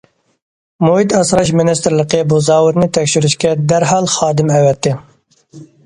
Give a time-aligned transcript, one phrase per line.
[0.85, 5.01] مۇھىت ئاسراش مىنىستىرلىقى بۇ زاۋۇتنى تەكشۈرۈشكە دەرھال خادىم ئەۋەتتى.